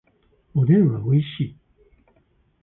[0.55, 1.57] おでんはおいしい